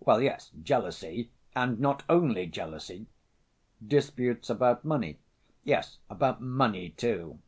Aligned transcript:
"Well, 0.00 0.20
yes, 0.20 0.50
jealousy. 0.64 1.30
And 1.54 1.78
not 1.78 2.02
only 2.08 2.46
jealousy." 2.48 3.06
"Disputes 3.86 4.50
about 4.50 4.84
money?" 4.84 5.20
"Yes, 5.62 5.98
about 6.10 6.40
money, 6.42 6.88
too." 6.90 7.38